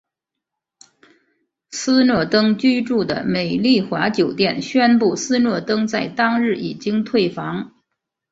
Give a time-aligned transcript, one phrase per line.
[1.69, 7.75] 斯诺登居住的美丽华酒店宣布斯诺登在当日已经退房。